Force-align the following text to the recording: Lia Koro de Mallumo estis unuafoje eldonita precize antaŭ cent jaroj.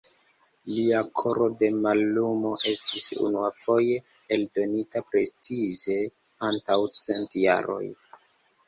Lia 0.75 1.01
Koro 1.19 1.49
de 1.63 1.69
Mallumo 1.83 2.55
estis 2.71 3.05
unuafoje 3.27 4.01
eldonita 4.39 5.03
precize 5.13 6.03
antaŭ 6.53 6.81
cent 6.99 7.39
jaroj. 7.47 7.85